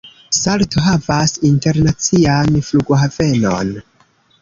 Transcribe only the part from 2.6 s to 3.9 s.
flughavenon.